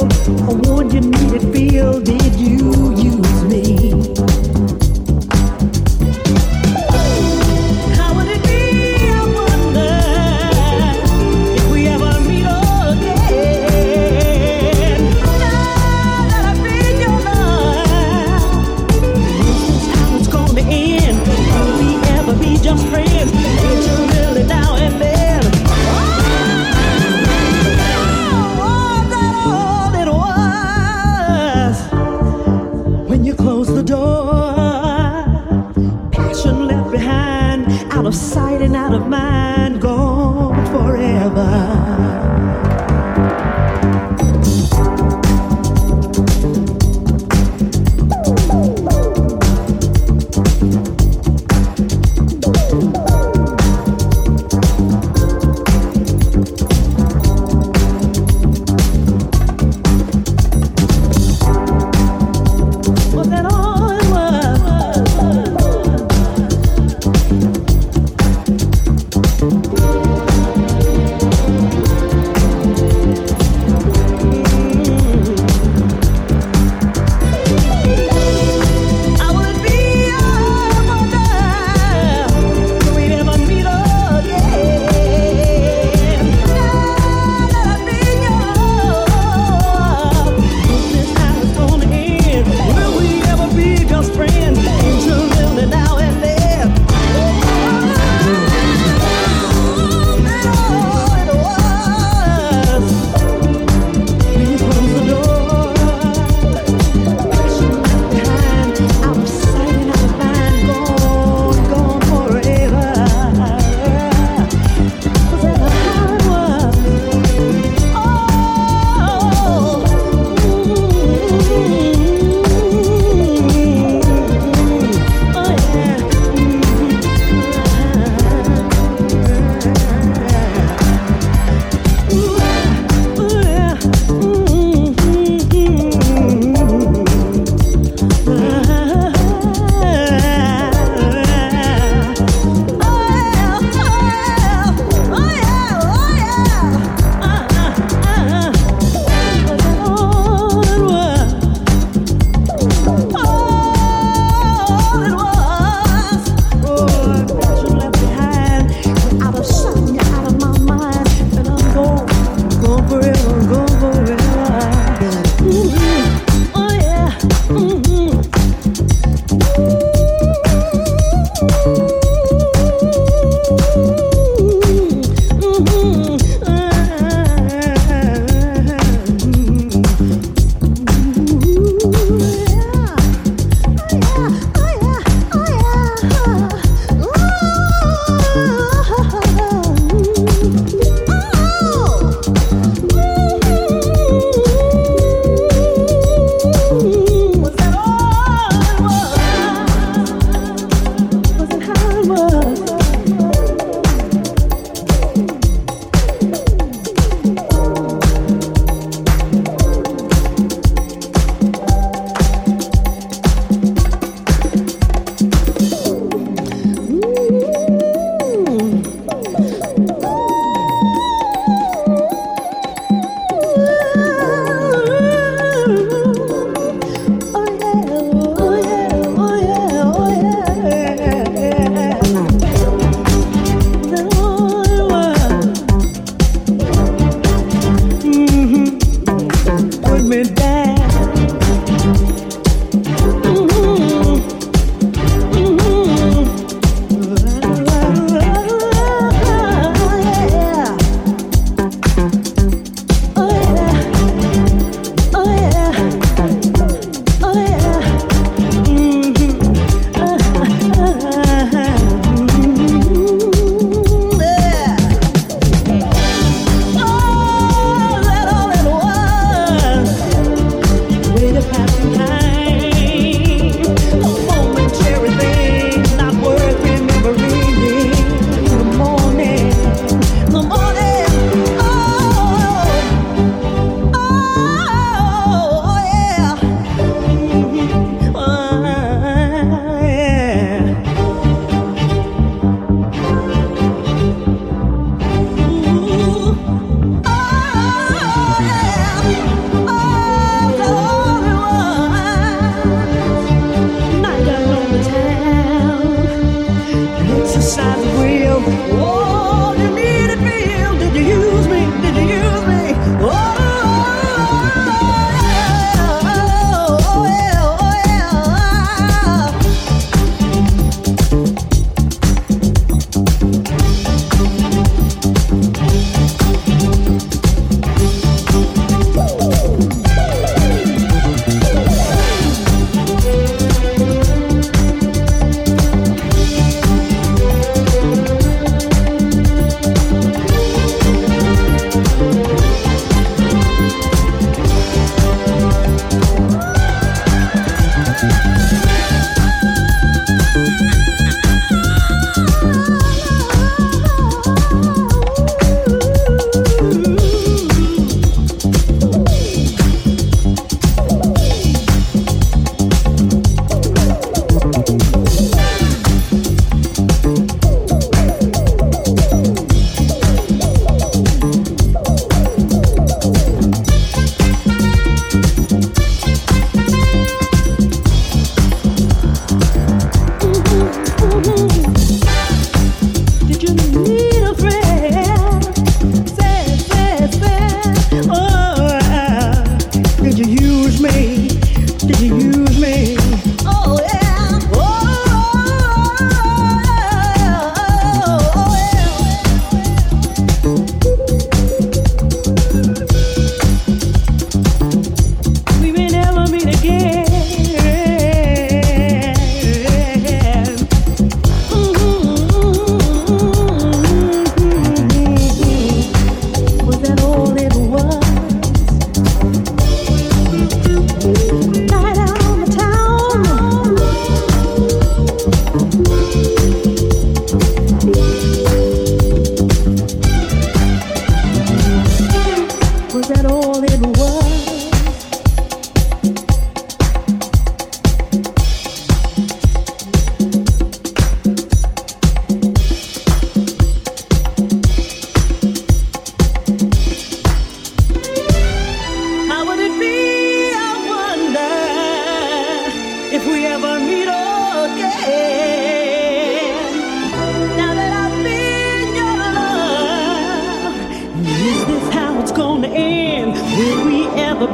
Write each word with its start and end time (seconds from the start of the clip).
I 0.00 0.52
warned 0.62 0.92
you 0.92 1.00
Needed 1.00 1.52
feel, 1.52 2.00
did 2.00 2.36
you? 2.36 3.07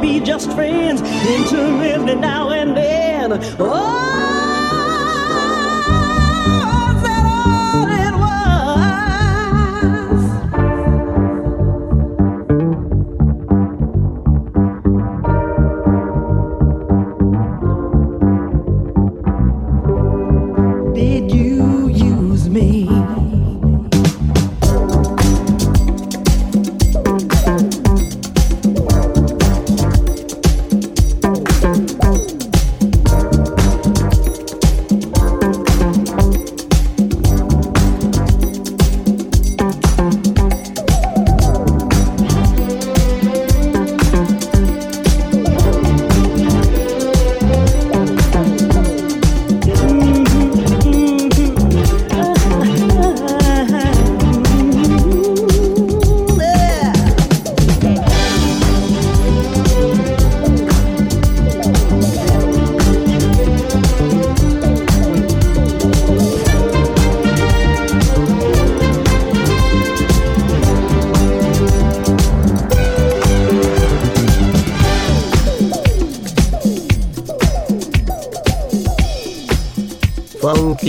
Be 0.01 0.19
just 0.19 0.51
friends? 0.53 1.01
Intermittently 1.01 2.15
now 2.15 2.49
and 2.49 2.75
then. 2.75 3.39
Oh! 3.59 4.14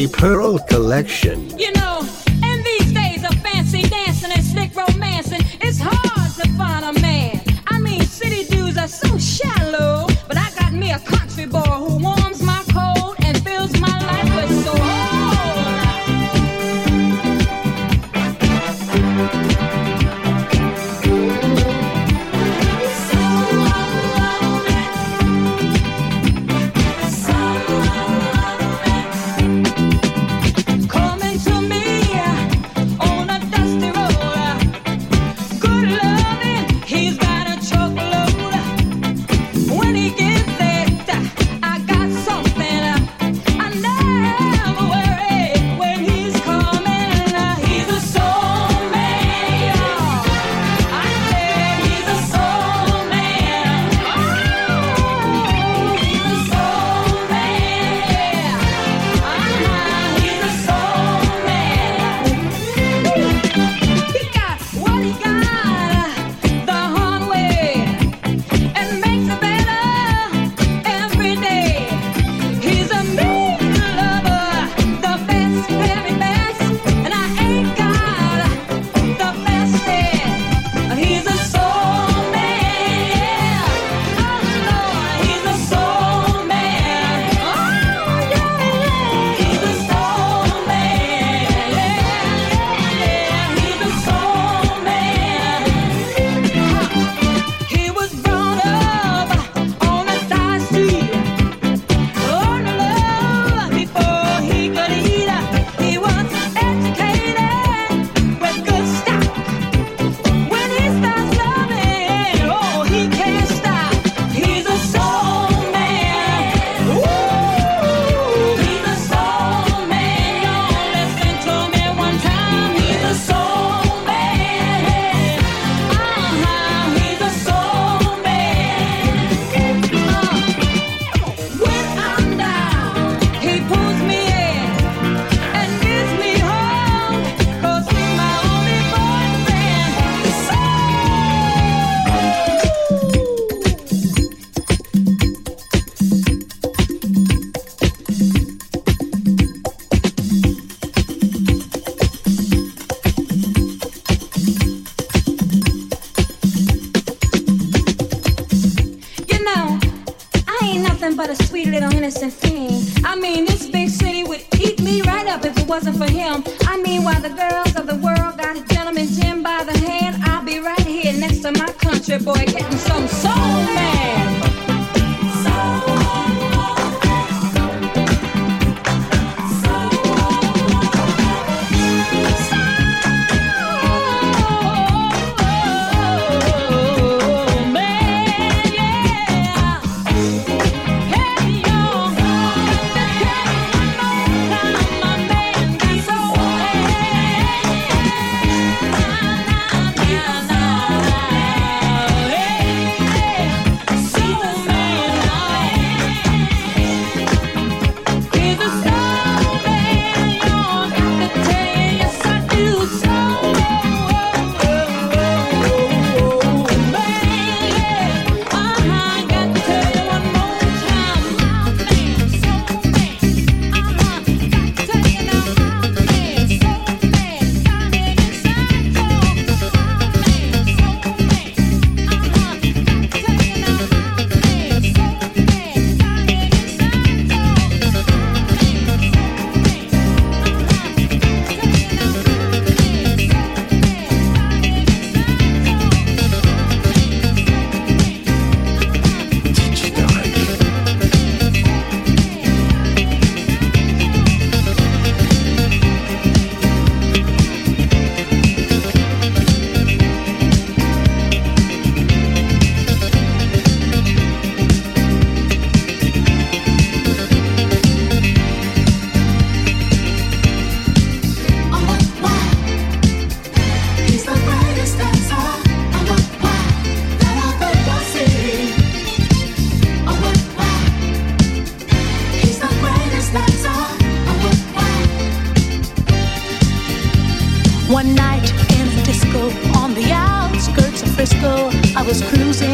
Pearl 0.05 0.59
Collection. 0.69 1.41
He's 1.59 1.73
the 1.73 1.76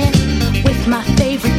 greatest 0.03 0.89
my 0.89 1.03
What 1.17 1.52